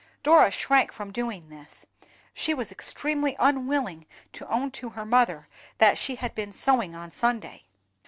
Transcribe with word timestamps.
Dora 0.23 0.49
shrank 0.49 0.91
from 0.91 1.11
doing 1.11 1.49
this; 1.49 1.85
she 2.33 2.55
was 2.55 2.71
extremely 2.71 3.35
unwilling 3.39 4.07
to 4.33 4.49
own 4.51 4.71
to 4.71 4.89
her 4.89 5.05
mother 5.05 5.47
that 5.77 5.99
she 5.99 6.15
had 6.15 6.33
been 6.33 6.51
sewing 6.51 6.95
on 6.95 7.11
Sunday. 7.11 7.65